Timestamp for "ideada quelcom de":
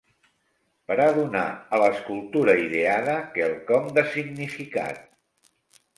2.63-4.07